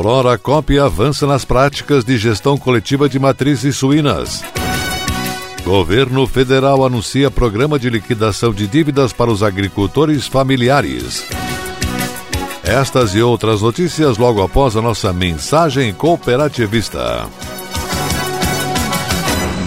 Aurora 0.00 0.38
Cop 0.38 0.78
avança 0.78 1.26
nas 1.26 1.44
práticas 1.44 2.06
de 2.06 2.16
gestão 2.16 2.56
coletiva 2.56 3.06
de 3.06 3.18
matrizes 3.18 3.76
suínas. 3.76 4.42
Governo 5.62 6.26
federal 6.26 6.86
anuncia 6.86 7.30
programa 7.30 7.78
de 7.78 7.90
liquidação 7.90 8.50
de 8.50 8.66
dívidas 8.66 9.12
para 9.12 9.30
os 9.30 9.42
agricultores 9.42 10.26
familiares. 10.26 11.26
Estas 12.64 13.14
e 13.14 13.20
outras 13.20 13.60
notícias 13.60 14.16
logo 14.16 14.40
após 14.40 14.74
a 14.74 14.80
nossa 14.80 15.12
mensagem 15.12 15.92
cooperativista. 15.92 17.28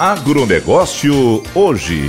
Agronegócio 0.00 1.42
hoje. 1.54 2.08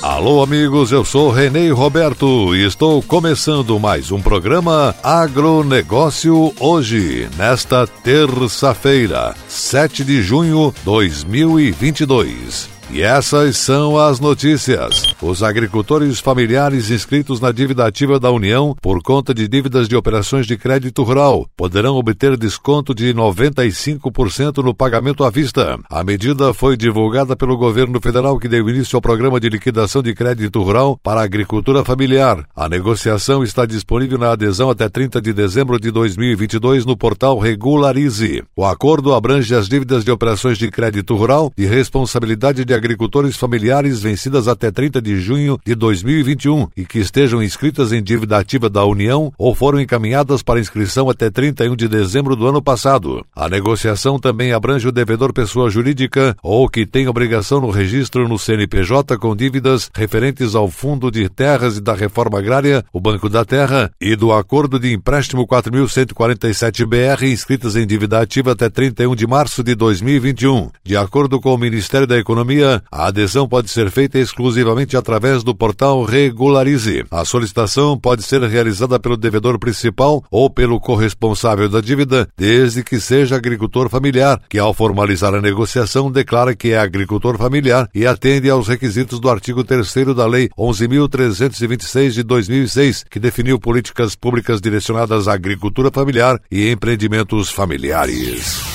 Alô, 0.00 0.42
amigos, 0.42 0.92
eu 0.92 1.04
sou 1.04 1.30
Renê 1.30 1.70
Roberto 1.70 2.56
e 2.56 2.64
estou 2.64 3.02
começando 3.02 3.78
mais 3.78 4.10
um 4.10 4.18
programa 4.18 4.94
Agronegócio 5.02 6.54
hoje, 6.58 7.28
nesta 7.36 7.86
terça-feira, 7.86 9.34
7 9.46 10.04
de 10.04 10.22
junho 10.22 10.74
de 10.74 10.84
2022. 10.84 12.73
E 12.90 13.02
essas 13.02 13.56
são 13.56 13.98
as 13.98 14.20
notícias. 14.20 15.14
Os 15.20 15.42
agricultores 15.42 16.20
familiares 16.20 16.90
inscritos 16.90 17.40
na 17.40 17.50
dívida 17.50 17.86
ativa 17.86 18.20
da 18.20 18.30
União 18.30 18.76
por 18.80 19.02
conta 19.02 19.34
de 19.34 19.48
dívidas 19.48 19.88
de 19.88 19.96
operações 19.96 20.46
de 20.46 20.56
crédito 20.56 21.02
rural 21.02 21.48
poderão 21.56 21.96
obter 21.96 22.36
desconto 22.36 22.94
de 22.94 23.12
95% 23.14 24.62
no 24.62 24.74
pagamento 24.74 25.24
à 25.24 25.30
vista. 25.30 25.78
A 25.90 26.04
medida 26.04 26.52
foi 26.52 26.76
divulgada 26.76 27.34
pelo 27.34 27.56
governo 27.56 28.00
federal 28.00 28.38
que 28.38 28.48
deu 28.48 28.68
início 28.68 28.96
ao 28.96 29.02
programa 29.02 29.40
de 29.40 29.48
liquidação 29.48 30.02
de 30.02 30.14
crédito 30.14 30.62
rural 30.62 30.98
para 31.02 31.20
a 31.20 31.24
agricultura 31.24 31.84
familiar. 31.84 32.44
A 32.54 32.68
negociação 32.68 33.42
está 33.42 33.66
disponível 33.66 34.18
na 34.18 34.32
adesão 34.32 34.70
até 34.70 34.88
30 34.88 35.20
de 35.20 35.32
dezembro 35.32 35.80
de 35.80 35.90
2022 35.90 36.84
no 36.84 36.96
portal 36.96 37.38
Regularize. 37.38 38.42
O 38.54 38.64
acordo 38.64 39.14
abrange 39.14 39.54
as 39.54 39.68
dívidas 39.68 40.04
de 40.04 40.10
operações 40.10 40.58
de 40.58 40.70
crédito 40.70 41.16
rural 41.16 41.50
de 41.56 41.64
responsabilidade 41.64 42.64
de 42.64 42.73
agricultores 42.74 43.36
familiares 43.36 44.02
vencidas 44.02 44.48
até 44.48 44.70
30 44.70 45.00
de 45.00 45.16
junho 45.18 45.58
de 45.64 45.74
2021 45.74 46.68
e 46.76 46.84
que 46.84 46.98
estejam 46.98 47.42
inscritas 47.42 47.92
em 47.92 48.02
dívida 48.02 48.38
ativa 48.38 48.68
da 48.68 48.84
União 48.84 49.32
ou 49.38 49.54
foram 49.54 49.80
encaminhadas 49.80 50.42
para 50.42 50.60
inscrição 50.60 51.08
até 51.08 51.30
31 51.30 51.76
de 51.76 51.88
dezembro 51.88 52.36
do 52.36 52.46
ano 52.46 52.62
passado. 52.62 53.24
A 53.34 53.48
negociação 53.48 54.18
também 54.18 54.52
abrange 54.52 54.88
o 54.88 54.92
devedor 54.92 55.32
pessoa 55.32 55.70
jurídica 55.70 56.36
ou 56.42 56.68
que 56.68 56.86
tem 56.86 57.08
obrigação 57.08 57.60
no 57.60 57.70
registro 57.70 58.28
no 58.28 58.38
CNPJ 58.38 59.16
com 59.18 59.34
dívidas 59.36 59.90
referentes 59.94 60.54
ao 60.54 60.68
Fundo 60.68 61.10
de 61.10 61.28
Terras 61.28 61.76
e 61.76 61.80
da 61.80 61.94
Reforma 61.94 62.38
Agrária, 62.38 62.84
o 62.92 63.00
Banco 63.00 63.28
da 63.28 63.44
Terra, 63.44 63.90
e 64.00 64.16
do 64.16 64.32
Acordo 64.32 64.78
de 64.78 64.92
Empréstimo 64.92 65.46
4147-BR 65.46 67.22
inscritas 67.24 67.76
em 67.76 67.86
dívida 67.86 68.20
ativa 68.20 68.52
até 68.52 68.68
31 68.68 69.14
de 69.14 69.26
março 69.26 69.62
de 69.62 69.74
2021. 69.74 70.70
De 70.84 70.96
acordo 70.96 71.40
com 71.40 71.54
o 71.54 71.58
Ministério 71.58 72.06
da 72.06 72.18
Economia, 72.18 72.63
a 72.64 73.06
adesão 73.06 73.48
pode 73.48 73.70
ser 73.70 73.90
feita 73.90 74.18
exclusivamente 74.18 74.96
através 74.96 75.42
do 75.42 75.54
portal 75.54 76.04
Regularize. 76.04 77.04
A 77.10 77.24
solicitação 77.24 77.98
pode 77.98 78.22
ser 78.22 78.42
realizada 78.42 78.98
pelo 78.98 79.16
devedor 79.16 79.58
principal 79.58 80.24
ou 80.30 80.48
pelo 80.48 80.80
corresponsável 80.80 81.68
da 81.68 81.80
dívida, 81.80 82.28
desde 82.36 82.82
que 82.82 83.00
seja 83.00 83.36
agricultor 83.36 83.88
familiar, 83.88 84.40
que 84.48 84.58
ao 84.58 84.74
formalizar 84.74 85.34
a 85.34 85.40
negociação 85.40 86.10
declara 86.10 86.54
que 86.54 86.72
é 86.72 86.78
agricultor 86.78 87.36
familiar 87.36 87.88
e 87.94 88.06
atende 88.06 88.50
aos 88.50 88.68
requisitos 88.68 89.20
do 89.20 89.28
artigo 89.28 89.62
3 89.62 89.94
da 90.16 90.26
Lei 90.26 90.48
11.326 90.58 92.10
de 92.10 92.22
2006, 92.22 93.04
que 93.10 93.20
definiu 93.20 93.58
políticas 93.58 94.14
públicas 94.14 94.60
direcionadas 94.60 95.28
à 95.28 95.34
agricultura 95.34 95.90
familiar 95.90 96.40
e 96.50 96.70
empreendimentos 96.70 97.50
familiares. 97.50 98.73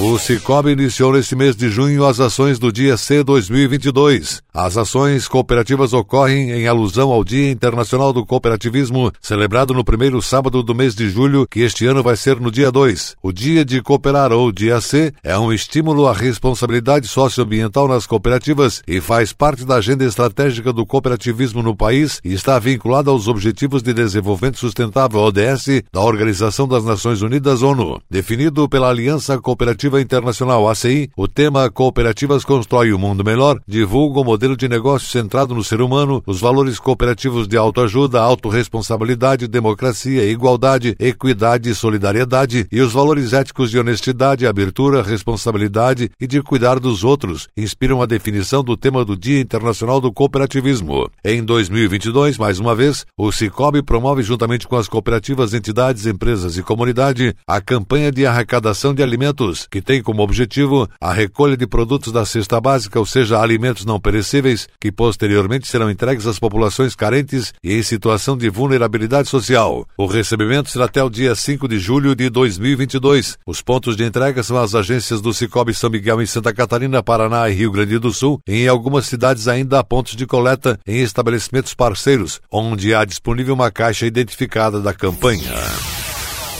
O 0.00 0.16
Cicobi 0.16 0.70
iniciou 0.70 1.12
neste 1.12 1.34
mês 1.34 1.56
de 1.56 1.68
junho 1.68 2.06
as 2.06 2.20
ações 2.20 2.56
do 2.56 2.70
Dia 2.70 2.96
C 2.96 3.24
2022. 3.24 4.40
As 4.54 4.76
ações 4.76 5.26
cooperativas 5.26 5.92
ocorrem 5.92 6.52
em 6.52 6.68
alusão 6.68 7.10
ao 7.10 7.24
Dia 7.24 7.50
Internacional 7.50 8.12
do 8.12 8.24
Cooperativismo, 8.24 9.10
celebrado 9.20 9.74
no 9.74 9.84
primeiro 9.84 10.22
sábado 10.22 10.62
do 10.62 10.72
mês 10.72 10.94
de 10.94 11.10
julho, 11.10 11.48
que 11.48 11.60
este 11.60 11.84
ano 11.84 12.00
vai 12.00 12.16
ser 12.16 12.38
no 12.40 12.48
dia 12.50 12.70
2. 12.70 13.16
O 13.20 13.32
Dia 13.32 13.64
de 13.64 13.82
Cooperar, 13.82 14.30
ou 14.30 14.52
Dia 14.52 14.80
C, 14.80 15.12
é 15.22 15.36
um 15.36 15.52
estímulo 15.52 16.06
à 16.06 16.12
responsabilidade 16.12 17.08
socioambiental 17.08 17.88
nas 17.88 18.06
cooperativas 18.06 18.82
e 18.86 19.00
faz 19.00 19.32
parte 19.32 19.64
da 19.64 19.76
agenda 19.76 20.04
estratégica 20.04 20.72
do 20.72 20.86
cooperativismo 20.86 21.60
no 21.60 21.74
país 21.74 22.20
e 22.24 22.32
está 22.32 22.56
vinculado 22.60 23.10
aos 23.10 23.26
Objetivos 23.26 23.82
de 23.82 23.92
Desenvolvimento 23.92 24.60
Sustentável, 24.60 25.20
ODS, 25.20 25.82
da 25.92 26.00
Organização 26.00 26.68
das 26.68 26.84
Nações 26.84 27.20
Unidas, 27.20 27.62
ONU. 27.62 28.00
Definido 28.08 28.68
pela 28.68 28.90
Aliança 28.90 29.38
Cooperativa 29.40 29.87
Cooperativa 29.88 30.00
Internacional 30.00 30.68
ACI, 30.68 31.10
o 31.16 31.26
tema 31.26 31.70
Cooperativas 31.70 32.44
Constrói 32.44 32.92
o 32.92 32.98
Mundo 32.98 33.24
Melhor 33.24 33.58
divulga 33.66 34.18
o 34.18 34.22
um 34.22 34.24
modelo 34.24 34.56
de 34.56 34.68
negócio 34.68 35.08
centrado 35.08 35.54
no 35.54 35.64
ser 35.64 35.80
humano, 35.80 36.22
os 36.26 36.40
valores 36.40 36.78
cooperativos 36.78 37.48
de 37.48 37.56
autoajuda, 37.56 38.20
autorresponsabilidade, 38.20 39.48
democracia, 39.48 40.24
igualdade, 40.30 40.94
equidade 40.98 41.70
e 41.70 41.74
solidariedade 41.74 42.66
e 42.70 42.80
os 42.80 42.92
valores 42.92 43.32
éticos 43.32 43.70
de 43.70 43.78
honestidade, 43.78 44.46
abertura, 44.46 45.02
responsabilidade 45.02 46.10
e 46.20 46.26
de 46.26 46.42
cuidar 46.42 46.78
dos 46.78 47.02
outros 47.02 47.48
inspiram 47.56 48.02
a 48.02 48.06
definição 48.06 48.62
do 48.62 48.76
tema 48.76 49.04
do 49.04 49.16
Dia 49.16 49.40
Internacional 49.40 50.00
do 50.00 50.12
Cooperativismo. 50.12 51.08
Em 51.24 51.42
2022, 51.42 52.36
mais 52.36 52.58
uma 52.58 52.74
vez, 52.74 53.06
o 53.16 53.32
Cicobi 53.32 53.82
promove 53.82 54.22
juntamente 54.22 54.68
com 54.68 54.76
as 54.76 54.88
cooperativas, 54.88 55.54
entidades, 55.54 56.04
empresas 56.04 56.58
e 56.58 56.62
comunidade 56.62 57.34
a 57.46 57.60
campanha 57.60 58.12
de 58.12 58.26
arrecadação 58.26 58.92
de 58.92 59.02
alimentos 59.02 59.67
que 59.70 59.80
tem 59.80 60.02
como 60.02 60.22
objetivo 60.22 60.88
a 61.00 61.12
recolha 61.12 61.56
de 61.56 61.66
produtos 61.66 62.12
da 62.12 62.24
cesta 62.24 62.60
básica, 62.60 62.98
ou 62.98 63.06
seja, 63.06 63.40
alimentos 63.40 63.84
não 63.84 64.00
perecíveis, 64.00 64.68
que 64.80 64.90
posteriormente 64.92 65.68
serão 65.68 65.90
entregues 65.90 66.26
às 66.26 66.38
populações 66.38 66.94
carentes 66.94 67.52
e 67.62 67.74
em 67.74 67.82
situação 67.82 68.36
de 68.36 68.48
vulnerabilidade 68.48 69.28
social. 69.28 69.86
O 69.96 70.06
recebimento 70.06 70.70
será 70.70 70.86
até 70.86 71.02
o 71.02 71.10
dia 71.10 71.34
5 71.34 71.68
de 71.68 71.78
julho 71.78 72.14
de 72.14 72.28
2022. 72.30 73.38
Os 73.46 73.62
pontos 73.62 73.96
de 73.96 74.04
entrega 74.04 74.42
são 74.42 74.58
as 74.58 74.74
agências 74.74 75.20
do 75.20 75.32
Cicobi 75.32 75.74
São 75.74 75.90
Miguel 75.90 76.22
em 76.22 76.26
Santa 76.26 76.52
Catarina, 76.52 77.02
Paraná 77.02 77.48
e 77.48 77.54
Rio 77.54 77.70
Grande 77.70 77.98
do 77.98 78.12
Sul. 78.12 78.40
E 78.46 78.64
em 78.64 78.68
algumas 78.68 79.06
cidades 79.06 79.48
ainda 79.48 79.78
há 79.78 79.84
pontos 79.84 80.16
de 80.16 80.26
coleta 80.26 80.78
em 80.86 81.00
estabelecimentos 81.00 81.74
parceiros, 81.74 82.40
onde 82.50 82.94
há 82.94 83.04
disponível 83.04 83.54
uma 83.54 83.70
caixa 83.70 84.06
identificada 84.06 84.80
da 84.80 84.94
campanha. 84.94 85.52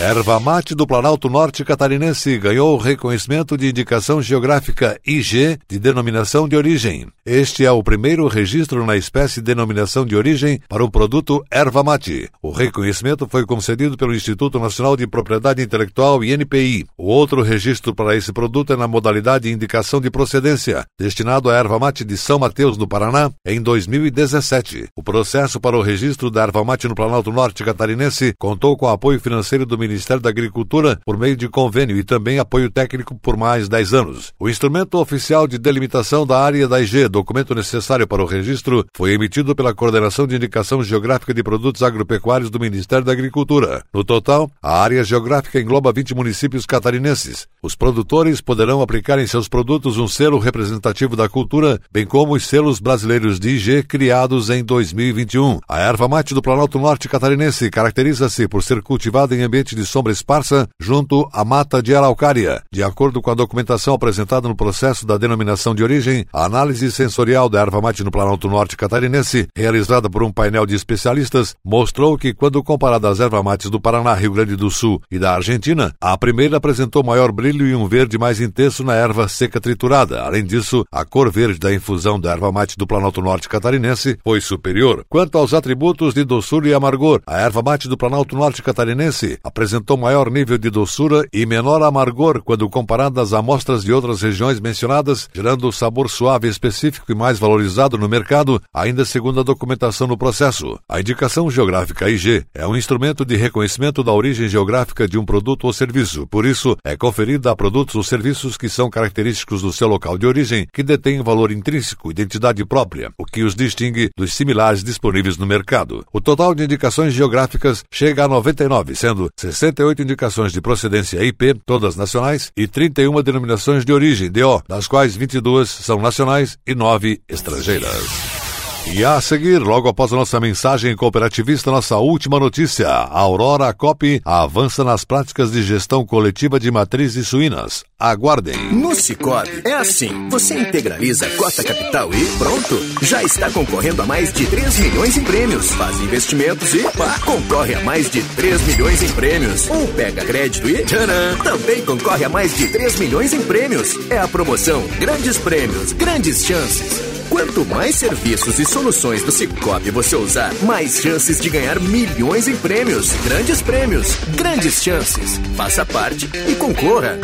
Erva 0.00 0.38
mate 0.38 0.76
do 0.76 0.86
Planalto 0.86 1.28
Norte 1.28 1.64
Catarinense 1.64 2.38
ganhou 2.38 2.72
o 2.72 2.78
reconhecimento 2.78 3.56
de 3.56 3.68
indicação 3.68 4.22
geográfica 4.22 4.96
IG 5.04 5.58
de 5.68 5.76
denominação 5.76 6.48
de 6.48 6.54
origem. 6.54 7.08
Este 7.26 7.64
é 7.64 7.70
o 7.72 7.82
primeiro 7.82 8.28
registro 8.28 8.86
na 8.86 8.96
espécie 8.96 9.42
denominação 9.42 10.06
de 10.06 10.14
origem 10.14 10.60
para 10.68 10.84
o 10.84 10.90
produto 10.90 11.44
erva 11.50 11.82
mate. 11.82 12.30
O 12.40 12.52
reconhecimento 12.52 13.26
foi 13.28 13.44
concedido 13.44 13.96
pelo 13.96 14.14
Instituto 14.14 14.60
Nacional 14.60 14.96
de 14.96 15.04
Propriedade 15.04 15.62
Intelectual 15.62 16.22
INPI. 16.22 16.86
O 16.96 17.08
outro 17.08 17.42
registro 17.42 17.92
para 17.92 18.14
esse 18.14 18.32
produto 18.32 18.72
é 18.72 18.76
na 18.76 18.86
modalidade 18.86 19.50
indicação 19.50 20.00
de 20.00 20.12
procedência, 20.12 20.84
destinado 20.96 21.50
à 21.50 21.56
erva 21.56 21.76
mate 21.76 22.04
de 22.04 22.16
São 22.16 22.38
Mateus, 22.38 22.78
no 22.78 22.86
Paraná, 22.86 23.32
em 23.44 23.60
2017. 23.60 24.90
O 24.94 25.02
processo 25.02 25.58
para 25.58 25.76
o 25.76 25.82
registro 25.82 26.30
da 26.30 26.42
erva 26.42 26.64
mate 26.64 26.86
no 26.86 26.94
Planalto 26.94 27.32
Norte 27.32 27.64
Catarinense 27.64 28.32
contou 28.38 28.76
com 28.76 28.86
apoio 28.86 29.18
financeiro 29.18 29.66
do 29.66 29.88
Ministério 29.88 30.23
da 30.23 30.29
Agricultura 30.29 31.00
por 31.05 31.19
meio 31.19 31.37
de 31.37 31.49
convênio 31.49 31.96
e 31.96 32.05
também 32.05 32.38
apoio 32.38 32.70
técnico 32.70 33.14
por 33.14 33.37
mais 33.37 33.69
10 33.69 33.94
anos. 33.94 34.32
O 34.38 34.49
instrumento 34.49 34.99
oficial 34.99 35.49
de 35.49 35.58
delimitação 35.58 36.26
da 36.26 36.38
área 36.38 36.69
da 36.69 36.81
IG, 36.81 37.08
documento 37.08 37.55
necessário 37.55 38.06
para 38.06 38.23
o 38.23 38.26
registro, 38.26 38.87
foi 38.94 39.12
emitido 39.12 39.56
pela 39.56 39.75
Coordenação 39.75 40.26
de 40.26 40.37
Indicação 40.37 40.82
Geográfica 40.82 41.32
de 41.32 41.43
Produtos 41.43 41.82
Agropecuários 41.82 42.50
do 42.50 42.61
Ministério 42.61 43.05
da 43.05 43.12
Agricultura. 43.12 43.82
No 43.93 44.05
total, 44.05 44.50
a 44.62 44.82
área 44.82 45.02
geográfica 45.02 45.61
engloba 45.61 45.93
20 45.93 46.14
municípios 46.14 46.67
catarinenses. 46.67 47.46
Os 47.62 47.75
produtores 47.75 48.40
poderão 48.40 48.82
aplicar 48.82 49.19
em 49.19 49.26
seus 49.26 49.49
produtos 49.49 49.99
um 49.99 50.06
selo 50.06 50.38
representativo 50.38 51.17
da 51.17 51.29
cultura, 51.29 51.81
bem 51.90 52.06
como 52.06 52.35
os 52.35 52.46
selos 52.46 52.79
brasileiros 52.79 53.40
de 53.40 53.50
IG 53.50 53.82
criados 53.85 54.50
em 54.50 54.62
2021. 54.62 55.61
A 55.69 55.81
erva 55.81 56.08
mate 56.08 56.35
do 56.35 56.43
Planalto 56.43 56.79
Norte 56.79 57.08
catarinense 57.08 57.70
caracteriza-se 57.70 58.46
por 58.46 58.62
ser 58.62 58.82
cultivada 58.82 59.35
em 59.35 59.43
ambiente 59.43 59.75
de 59.78 59.86
sombra 59.86 60.12
esparsa 60.12 60.69
junto 60.80 61.28
à 61.32 61.44
mata 61.44 61.80
de 61.80 61.94
araucária. 61.94 62.62
De 62.72 62.82
acordo 62.82 63.22
com 63.22 63.30
a 63.30 63.34
documentação 63.34 63.94
apresentada 63.94 64.48
no 64.48 64.56
processo 64.56 65.06
da 65.06 65.16
denominação 65.16 65.75
de 65.75 65.84
origem, 65.84 66.26
a 66.32 66.44
análise 66.44 66.90
sensorial 66.90 67.48
da 67.48 67.60
erva 67.60 67.80
mate 67.80 68.02
no 68.02 68.10
Planalto 68.10 68.48
Norte 68.48 68.76
catarinense, 68.76 69.46
realizada 69.54 70.10
por 70.10 70.22
um 70.22 70.32
painel 70.32 70.66
de 70.66 70.75
especialistas, 70.75 71.54
mostrou 71.64 72.19
que, 72.19 72.34
quando 72.34 72.62
comparada 72.62 73.08
às 73.08 73.20
ervas 73.20 73.44
mates 73.44 73.70
do 73.70 73.80
Paraná, 73.80 74.14
Rio 74.14 74.32
Grande 74.32 74.56
do 74.56 74.70
Sul 74.70 75.00
e 75.10 75.19
da 75.19 75.34
Argentina, 75.34 75.94
a 76.00 76.19
primeira 76.19 76.56
apresentou 76.56 77.04
maior 77.04 77.30
brilho 77.30 77.66
e 77.66 77.75
um 77.75 77.86
verde 77.86 78.19
mais 78.19 78.40
intenso 78.40 78.82
na 78.82 78.94
erva 78.94 79.28
seca 79.28 79.60
triturada. 79.60 80.22
Além 80.22 80.44
disso, 80.44 80.84
a 80.90 81.04
cor 81.04 81.30
verde 81.30 81.58
da 81.58 81.72
infusão 81.72 82.19
da 82.19 82.32
erva 82.32 82.50
mate 82.50 82.76
do 82.76 82.86
Planalto 82.86 83.22
Norte 83.22 83.48
catarinense 83.48 84.19
foi 84.25 84.40
superior. 84.40 85.04
Quanto 85.08 85.38
aos 85.38 85.54
atributos 85.54 86.14
de 86.14 86.25
doçura 86.25 86.69
e 86.69 86.75
amargor, 86.75 87.20
a 87.26 87.40
erva 87.40 87.62
mate 87.62 87.88
do 87.88 87.96
Planalto 87.96 88.36
Norte 88.36 88.62
catarinense 88.62 89.38
apresentou 89.44 89.67
apresentou 89.68 89.98
maior 89.98 90.30
nível 90.30 90.56
de 90.56 90.70
doçura 90.70 91.28
e 91.30 91.44
menor 91.44 91.82
amargor 91.82 92.42
quando 92.42 92.68
comparadas 92.70 93.34
a 93.34 93.40
amostras 93.40 93.84
de 93.84 93.92
outras 93.92 94.22
regiões 94.22 94.58
mencionadas, 94.58 95.28
gerando 95.34 95.70
sabor 95.70 96.08
suave 96.08 96.48
específico 96.48 97.12
e 97.12 97.14
mais 97.14 97.38
valorizado 97.38 97.98
no 97.98 98.08
mercado, 98.08 98.62
ainda 98.72 99.04
segundo 99.04 99.40
a 99.40 99.42
documentação 99.42 100.06
no 100.06 100.16
processo. 100.16 100.78
A 100.88 101.00
indicação 101.00 101.50
geográfica 101.50 102.08
IG 102.08 102.46
é 102.54 102.66
um 102.66 102.74
instrumento 102.74 103.26
de 103.26 103.36
reconhecimento 103.36 104.02
da 104.02 104.10
origem 104.10 104.48
geográfica 104.48 105.06
de 105.06 105.18
um 105.18 105.24
produto 105.24 105.64
ou 105.64 105.72
serviço, 105.72 106.26
por 106.28 106.46
isso 106.46 106.74
é 106.82 106.96
conferida 106.96 107.50
a 107.50 107.56
produtos 107.56 107.94
ou 107.94 108.02
serviços 108.02 108.56
que 108.56 108.70
são 108.70 108.88
característicos 108.88 109.60
do 109.60 109.72
seu 109.72 109.86
local 109.86 110.16
de 110.16 110.26
origem, 110.26 110.66
que 110.72 110.82
detêm 110.82 111.22
valor 111.22 111.52
intrínseco, 111.52 112.10
identidade 112.10 112.64
própria, 112.64 113.12
o 113.18 113.24
que 113.26 113.42
os 113.42 113.54
distingue 113.54 114.08
dos 114.16 114.32
similares 114.32 114.82
disponíveis 114.82 115.36
no 115.36 115.46
mercado. 115.46 116.06
O 116.10 116.22
total 116.22 116.54
de 116.54 116.64
indicações 116.64 117.12
geográficas 117.12 117.84
chega 117.92 118.24
a 118.24 118.28
99, 118.28 118.94
sendo 118.94 119.28
68 119.52 120.02
indicações 120.02 120.52
de 120.52 120.60
procedência 120.60 121.22
IP, 121.24 121.54
todas 121.66 121.96
nacionais, 121.96 122.52
e 122.56 122.66
31 122.66 123.22
denominações 123.22 123.84
de 123.84 123.92
origem, 123.92 124.30
DO, 124.30 124.62
das 124.68 124.86
quais 124.86 125.16
22 125.16 125.68
são 125.68 126.00
nacionais 126.00 126.58
e 126.66 126.74
9 126.74 127.20
estrangeiras. 127.28 128.38
E 128.86 129.04
a 129.04 129.20
seguir, 129.20 129.58
logo 129.58 129.88
após 129.88 130.12
a 130.12 130.16
nossa 130.16 130.40
mensagem 130.40 130.96
cooperativista, 130.96 131.70
nossa 131.70 131.96
última 131.98 132.40
notícia: 132.40 132.88
a 132.88 133.19
Aurora 133.19 133.72
Cop 133.72 134.20
avança 134.25 134.82
nas 134.82 135.04
práticas 135.04 135.52
de 135.52 135.62
gestão 135.62 136.04
coletiva 136.06 136.58
de 136.58 136.70
matrizes 136.70 137.28
suínas. 137.28 137.84
Aguardem. 137.98 138.72
No 138.72 138.94
Cicobi 138.94 139.62
é 139.64 139.75
assim: 139.75 140.28
você 140.28 140.58
integraliza 140.58 141.26
a 141.26 141.30
cota 141.36 141.62
capital 141.62 142.12
e 142.14 142.25
pronto, 142.38 142.78
já 143.02 143.22
está 143.22 143.50
concorrendo 143.50 144.02
a 144.02 144.06
mais 144.06 144.32
de 144.32 144.46
3 144.46 144.78
milhões 144.78 145.16
em 145.16 145.25
prêmios. 145.25 145.70
Faz 145.72 146.00
investimentos 146.00 146.75
e 146.75 146.82
pá, 146.96 147.19
concorre 147.25 147.75
a 147.75 147.80
mais 147.84 148.10
de 148.10 148.22
3 148.22 148.62
milhões 148.62 149.02
em 149.02 149.12
prêmios. 149.12 149.69
Ou 149.69 149.86
pega 149.88 150.25
crédito 150.25 150.69
e 150.69 150.84
tcharam, 150.84 151.36
também 151.42 151.84
concorre 151.84 152.25
a 152.25 152.28
mais 152.28 152.56
de 152.56 152.69
3 152.69 152.98
milhões 152.98 153.32
em 153.32 153.42
prêmios. 153.42 153.96
É 154.10 154.19
a 154.19 154.28
promoção 154.28 154.86
Grandes 154.98 155.36
Prêmios, 155.36 155.92
Grandes 155.92 156.44
Chances. 156.44 157.07
Quanto 157.28 157.64
mais 157.66 157.94
serviços 157.94 158.58
e 158.58 158.64
soluções 158.64 159.22
do 159.22 159.30
Cicobi 159.30 159.90
você 159.90 160.16
usar, 160.16 160.52
mais 160.62 161.00
chances 161.00 161.38
de 161.38 161.50
ganhar 161.50 161.78
milhões 161.78 162.48
em 162.48 162.56
prêmios. 162.56 163.12
Grandes 163.25 163.60
prêmios, 163.60 164.16
grandes 164.34 164.82
chances. 164.82 165.38
Faça 165.54 165.84
parte 165.84 166.28
e 166.48 166.54
concorra. 166.54 167.19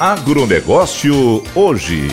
Agronegócio 0.00 1.42
hoje. 1.54 2.08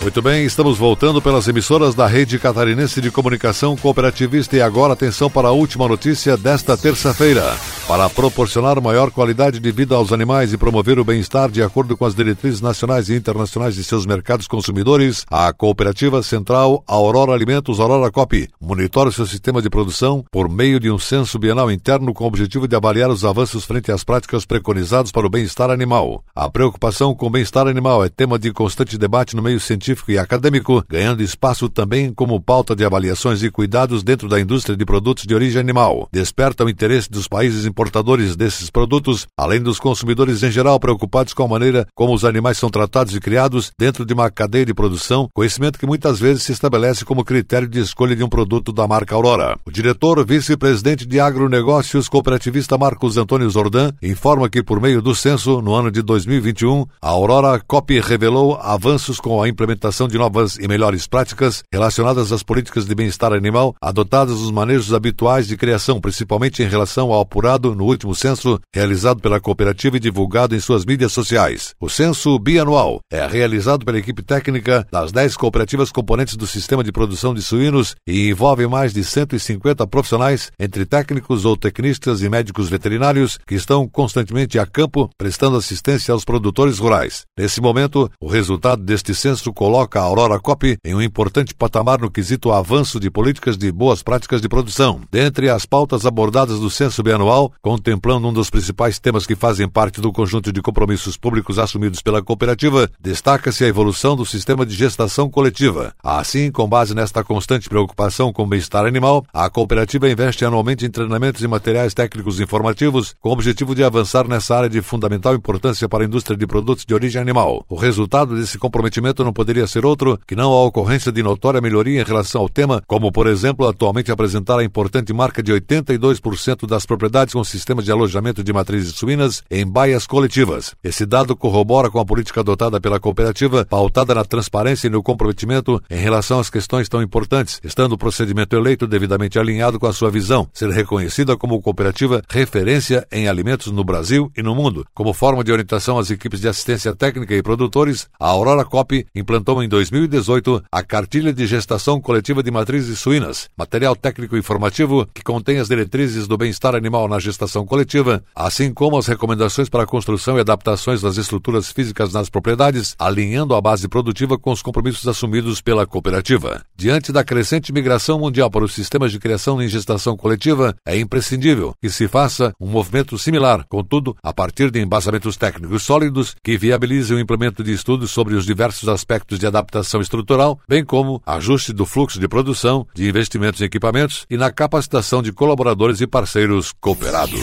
Muito 0.00 0.22
bem, 0.22 0.44
estamos 0.44 0.78
voltando 0.78 1.20
pelas 1.20 1.48
emissoras 1.48 1.92
da 1.92 2.06
Rede 2.06 2.38
Catarinense 2.38 3.00
de 3.00 3.10
Comunicação 3.10 3.76
Cooperativista 3.76 4.56
e 4.56 4.62
agora 4.62 4.92
atenção 4.92 5.28
para 5.28 5.48
a 5.48 5.52
última 5.52 5.88
notícia 5.88 6.36
desta 6.36 6.76
terça-feira. 6.76 7.56
Para 7.86 8.08
proporcionar 8.08 8.80
maior 8.80 9.10
qualidade 9.10 9.58
de 9.58 9.72
vida 9.72 9.96
aos 9.96 10.12
animais 10.12 10.52
e 10.52 10.58
promover 10.58 10.98
o 10.98 11.04
bem-estar 11.04 11.50
de 11.50 11.62
acordo 11.62 11.96
com 11.96 12.04
as 12.04 12.14
diretrizes 12.14 12.60
nacionais 12.60 13.08
e 13.08 13.16
internacionais 13.16 13.74
de 13.74 13.82
seus 13.82 14.06
mercados 14.06 14.46
consumidores, 14.46 15.24
a 15.28 15.52
Cooperativa 15.52 16.22
Central 16.22 16.84
Aurora 16.86 17.32
Alimentos 17.32 17.80
Aurora 17.80 18.10
Cop 18.10 18.48
monitora 18.60 19.10
seu 19.10 19.26
sistema 19.26 19.60
de 19.60 19.68
produção 19.68 20.24
por 20.30 20.48
meio 20.48 20.78
de 20.78 20.90
um 20.90 20.98
censo 20.98 21.38
bienal 21.38 21.72
interno 21.72 22.14
com 22.14 22.24
o 22.24 22.28
objetivo 22.28 22.68
de 22.68 22.76
avaliar 22.76 23.10
os 23.10 23.24
avanços 23.24 23.64
frente 23.64 23.90
às 23.90 24.04
práticas 24.04 24.44
preconizadas 24.44 25.10
para 25.10 25.26
o 25.26 25.30
bem-estar 25.30 25.70
animal. 25.70 26.22
A 26.36 26.48
preocupação 26.48 27.14
com 27.14 27.26
o 27.26 27.30
bem-estar 27.30 27.66
animal 27.66 28.04
é 28.04 28.08
tema 28.08 28.38
de 28.38 28.52
constante 28.52 28.96
debate 28.96 29.34
no 29.34 29.42
meio 29.42 29.58
científico 29.58 29.87
e 30.08 30.18
acadêmico, 30.18 30.84
ganhando 30.88 31.22
espaço 31.22 31.68
também 31.68 32.12
como 32.12 32.40
pauta 32.40 32.74
de 32.74 32.84
avaliações 32.84 33.42
e 33.42 33.50
cuidados 33.50 34.02
dentro 34.02 34.28
da 34.28 34.40
indústria 34.40 34.76
de 34.76 34.84
produtos 34.84 35.24
de 35.24 35.34
origem 35.34 35.60
animal. 35.60 36.08
Desperta 36.12 36.64
o 36.64 36.68
interesse 36.68 37.10
dos 37.10 37.28
países 37.28 37.66
importadores 37.66 38.36
desses 38.36 38.70
produtos, 38.70 39.26
além 39.36 39.60
dos 39.60 39.78
consumidores 39.78 40.42
em 40.42 40.50
geral 40.50 40.78
preocupados 40.78 41.32
com 41.32 41.44
a 41.44 41.48
maneira 41.48 41.86
como 41.94 42.14
os 42.14 42.24
animais 42.24 42.58
são 42.58 42.70
tratados 42.70 43.14
e 43.14 43.20
criados 43.20 43.70
dentro 43.78 44.04
de 44.04 44.12
uma 44.12 44.30
cadeia 44.30 44.66
de 44.66 44.74
produção, 44.74 45.28
conhecimento 45.32 45.78
que 45.78 45.86
muitas 45.86 46.18
vezes 46.18 46.42
se 46.42 46.52
estabelece 46.52 47.04
como 47.04 47.24
critério 47.24 47.68
de 47.68 47.80
escolha 47.80 48.14
de 48.14 48.24
um 48.24 48.28
produto 48.28 48.72
da 48.72 48.86
marca 48.86 49.14
Aurora. 49.14 49.58
O 49.64 49.70
diretor 49.70 50.24
vice-presidente 50.24 51.06
de 51.06 51.20
agronegócios 51.20 52.08
cooperativista 52.08 52.76
Marcos 52.76 53.16
Antônio 53.16 53.48
Zordan 53.48 53.92
informa 54.02 54.48
que 54.48 54.62
por 54.62 54.80
meio 54.80 55.00
do 55.00 55.14
censo, 55.14 55.62
no 55.62 55.74
ano 55.74 55.90
de 55.90 56.02
2021, 56.02 56.86
a 57.00 57.08
Aurora 57.08 57.60
Cop 57.66 57.98
revelou 58.00 58.56
avanços 58.56 59.20
com 59.20 59.42
a 59.42 59.48
implementação 59.48 59.77
de 60.08 60.18
novas 60.18 60.56
e 60.58 60.66
melhores 60.66 61.06
práticas 61.06 61.62
relacionadas 61.72 62.32
às 62.32 62.42
políticas 62.42 62.84
de 62.84 62.94
bem-estar 62.94 63.32
animal 63.32 63.74
adotadas 63.80 64.40
nos 64.40 64.50
manejos 64.50 64.92
habituais 64.92 65.46
de 65.46 65.56
criação, 65.56 66.00
principalmente 66.00 66.62
em 66.62 66.68
relação 66.68 67.12
ao 67.12 67.20
apurado 67.20 67.74
no 67.74 67.84
último 67.84 68.14
censo 68.14 68.60
realizado 68.74 69.20
pela 69.20 69.40
cooperativa 69.40 69.96
e 69.96 70.00
divulgado 70.00 70.54
em 70.54 70.60
suas 70.60 70.84
mídias 70.84 71.12
sociais. 71.12 71.74
O 71.80 71.88
censo 71.88 72.38
bianual 72.38 73.00
é 73.10 73.26
realizado 73.26 73.84
pela 73.84 73.98
equipe 73.98 74.22
técnica 74.22 74.86
das 74.90 75.12
10 75.12 75.36
cooperativas 75.36 75.92
componentes 75.92 76.36
do 76.36 76.46
sistema 76.46 76.82
de 76.82 76.92
produção 76.92 77.32
de 77.32 77.40
suínos 77.40 77.94
e 78.06 78.28
envolve 78.28 78.66
mais 78.66 78.92
de 78.92 79.04
150 79.04 79.86
profissionais, 79.86 80.50
entre 80.58 80.84
técnicos 80.84 81.44
ou 81.44 81.56
tecnistas 81.56 82.22
e 82.22 82.28
médicos 82.28 82.68
veterinários, 82.68 83.38
que 83.46 83.54
estão 83.54 83.88
constantemente 83.88 84.58
a 84.58 84.66
campo 84.66 85.08
prestando 85.16 85.56
assistência 85.56 86.12
aos 86.12 86.24
produtores 86.24 86.78
rurais. 86.78 87.24
Nesse 87.38 87.60
momento, 87.60 88.10
o 88.20 88.28
resultado 88.28 88.82
deste 88.82 89.14
censo 89.14 89.52
coloca 89.68 90.00
a 90.00 90.04
Aurora 90.04 90.40
Cop 90.40 90.78
em 90.82 90.94
um 90.94 91.02
importante 91.02 91.54
patamar 91.54 92.00
no 92.00 92.10
quesito 92.10 92.50
avanço 92.50 92.98
de 92.98 93.10
políticas 93.10 93.58
de 93.58 93.70
boas 93.70 94.02
práticas 94.02 94.40
de 94.40 94.48
produção. 94.48 95.02
Dentre 95.12 95.50
as 95.50 95.66
pautas 95.66 96.06
abordadas 96.06 96.58
do 96.58 96.70
censo 96.70 97.02
bianual, 97.02 97.52
contemplando 97.60 98.28
um 98.28 98.32
dos 98.32 98.48
principais 98.48 98.98
temas 98.98 99.26
que 99.26 99.36
fazem 99.36 99.68
parte 99.68 100.00
do 100.00 100.10
conjunto 100.10 100.50
de 100.50 100.62
compromissos 100.62 101.18
públicos 101.18 101.58
assumidos 101.58 102.00
pela 102.00 102.22
cooperativa, 102.22 102.90
destaca-se 102.98 103.62
a 103.62 103.68
evolução 103.68 104.16
do 104.16 104.24
sistema 104.24 104.64
de 104.64 104.74
gestação 104.74 105.28
coletiva. 105.28 105.92
Assim, 106.02 106.50
com 106.50 106.66
base 106.66 106.94
nesta 106.94 107.22
constante 107.22 107.68
preocupação 107.68 108.32
com 108.32 108.44
o 108.44 108.46
bem-estar 108.46 108.86
animal, 108.86 109.26
a 109.34 109.50
cooperativa 109.50 110.08
investe 110.08 110.46
anualmente 110.46 110.86
em 110.86 110.90
treinamentos 110.90 111.42
e 111.42 111.46
materiais 111.46 111.92
técnicos 111.92 112.40
informativos 112.40 113.14
com 113.20 113.28
o 113.28 113.32
objetivo 113.32 113.74
de 113.74 113.84
avançar 113.84 114.26
nessa 114.26 114.56
área 114.56 114.70
de 114.70 114.80
fundamental 114.80 115.34
importância 115.34 115.86
para 115.90 116.04
a 116.04 116.06
indústria 116.06 116.38
de 116.38 116.46
produtos 116.46 116.86
de 116.86 116.94
origem 116.94 117.20
animal. 117.20 117.66
O 117.68 117.76
resultado 117.76 118.34
desse 118.34 118.56
comprometimento 118.56 119.22
não 119.22 119.30
poderia 119.30 119.57
ser 119.66 119.84
outro 119.84 120.18
que 120.26 120.36
não 120.36 120.52
a 120.52 120.64
ocorrência 120.64 121.10
de 121.10 121.22
notória 121.22 121.60
melhoria 121.60 122.00
em 122.00 122.04
relação 122.04 122.40
ao 122.40 122.48
tema, 122.48 122.82
como, 122.86 123.10
por 123.10 123.26
exemplo, 123.26 123.66
atualmente 123.66 124.12
apresentar 124.12 124.58
a 124.58 124.64
importante 124.64 125.12
marca 125.12 125.42
de 125.42 125.52
82% 125.52 126.66
das 126.66 126.86
propriedades 126.86 127.34
com 127.34 127.42
sistemas 127.44 127.84
de 127.84 127.92
alojamento 127.92 128.44
de 128.44 128.52
matrizes 128.52 128.94
suínas 128.94 129.42
em 129.50 129.66
baias 129.66 130.06
coletivas. 130.06 130.74
Esse 130.82 131.04
dado 131.04 131.36
corrobora 131.36 131.90
com 131.90 131.98
a 131.98 132.04
política 132.04 132.40
adotada 132.40 132.80
pela 132.80 133.00
cooperativa, 133.00 133.64
pautada 133.64 134.14
na 134.14 134.24
transparência 134.24 134.86
e 134.86 134.90
no 134.90 135.02
comprometimento 135.02 135.82
em 135.90 135.98
relação 135.98 136.38
às 136.38 136.50
questões 136.50 136.88
tão 136.88 137.02
importantes, 137.02 137.60
estando 137.62 137.92
o 137.92 137.98
procedimento 137.98 138.56
eleito 138.56 138.86
devidamente 138.86 139.38
alinhado 139.38 139.78
com 139.78 139.86
a 139.86 139.92
sua 139.92 140.10
visão, 140.10 140.48
ser 140.52 140.70
reconhecida 140.70 141.36
como 141.36 141.60
cooperativa 141.60 142.22
referência 142.28 143.06
em 143.10 143.28
alimentos 143.28 143.72
no 143.72 143.84
Brasil 143.84 144.30
e 144.36 144.42
no 144.42 144.54
mundo. 144.54 144.86
Como 144.94 145.12
forma 145.12 145.42
de 145.42 145.52
orientação 145.52 145.98
às 145.98 146.10
equipes 146.10 146.40
de 146.40 146.48
assistência 146.48 146.94
técnica 146.94 147.34
e 147.34 147.42
produtores, 147.42 148.08
a 148.18 148.28
Aurora 148.28 148.64
Cop 148.64 149.06
implantou 149.14 149.47
em 149.62 149.68
2018 149.68 150.62
a 150.70 150.82
cartilha 150.82 151.32
de 151.32 151.46
gestação 151.46 151.98
coletiva 152.00 152.42
de 152.42 152.50
matrizes 152.50 152.98
suínas, 152.98 153.48
material 153.56 153.96
técnico 153.96 154.36
informativo 154.36 155.08
que 155.14 155.22
contém 155.22 155.58
as 155.58 155.68
diretrizes 155.68 156.28
do 156.28 156.36
bem-estar 156.36 156.74
animal 156.74 157.08
na 157.08 157.18
gestação 157.18 157.64
coletiva, 157.64 158.22
assim 158.34 158.72
como 158.74 158.98
as 158.98 159.06
recomendações 159.06 159.70
para 159.70 159.84
a 159.84 159.86
construção 159.86 160.36
e 160.36 160.40
adaptações 160.40 161.00
das 161.00 161.16
estruturas 161.16 161.72
físicas 161.72 162.12
nas 162.12 162.28
propriedades, 162.28 162.94
alinhando 162.98 163.54
a 163.54 163.60
base 163.60 163.88
produtiva 163.88 164.38
com 164.38 164.52
os 164.52 164.60
compromissos 164.60 165.08
assumidos 165.08 165.62
pela 165.62 165.86
cooperativa. 165.86 166.62
Diante 166.76 167.10
da 167.10 167.24
crescente 167.24 167.72
migração 167.72 168.18
mundial 168.18 168.50
para 168.50 168.64
os 168.64 168.74
sistemas 168.74 169.10
de 169.10 169.18
criação 169.18 169.62
em 169.62 169.68
gestação 169.68 170.14
coletiva, 170.14 170.76
é 170.86 170.98
imprescindível 170.98 171.72
que 171.80 171.88
se 171.88 172.06
faça 172.06 172.52
um 172.60 172.68
movimento 172.68 173.16
similar, 173.16 173.64
contudo, 173.66 174.14
a 174.22 174.32
partir 174.32 174.70
de 174.70 174.80
embasamentos 174.80 175.38
técnicos 175.38 175.82
sólidos 175.82 176.36
que 176.44 176.58
viabilizem 176.58 177.16
o 177.16 177.20
implemento 177.20 177.64
de 177.64 177.72
estudos 177.72 178.10
sobre 178.10 178.34
os 178.34 178.44
diversos 178.44 178.88
aspectos 178.90 179.37
de 179.38 179.46
adaptação 179.46 180.00
estrutural, 180.00 180.58
bem 180.68 180.84
como 180.84 181.22
ajuste 181.24 181.72
do 181.72 181.86
fluxo 181.86 182.20
de 182.20 182.28
produção, 182.28 182.86
de 182.94 183.08
investimentos 183.08 183.60
em 183.60 183.64
equipamentos 183.64 184.26
e 184.28 184.36
na 184.36 184.50
capacitação 184.50 185.22
de 185.22 185.32
colaboradores 185.32 186.00
e 186.00 186.06
parceiros 186.06 186.72
cooperados. 186.80 187.38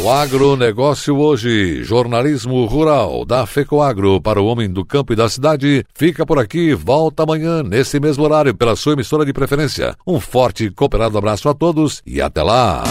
O 0.00 0.10
agronegócio 0.10 1.16
hoje, 1.16 1.84
jornalismo 1.84 2.64
rural 2.66 3.24
da 3.24 3.46
FECOAGro 3.46 4.20
para 4.20 4.42
o 4.42 4.46
homem 4.46 4.68
do 4.68 4.84
campo 4.84 5.12
e 5.12 5.16
da 5.16 5.28
cidade, 5.28 5.84
fica 5.94 6.26
por 6.26 6.38
aqui, 6.38 6.74
volta 6.74 7.22
amanhã, 7.22 7.62
nesse 7.62 8.00
mesmo 8.00 8.24
horário, 8.24 8.54
pela 8.54 8.74
sua 8.74 8.94
emissora 8.94 9.24
de 9.24 9.32
preferência. 9.32 9.94
Um 10.04 10.18
forte 10.18 10.64
e 10.64 10.70
cooperado 10.70 11.16
abraço 11.16 11.48
a 11.48 11.54
todos 11.54 12.02
e 12.04 12.20
até 12.20 12.42
lá! 12.42 12.82